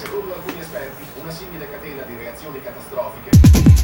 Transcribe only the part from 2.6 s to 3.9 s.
catastrofiche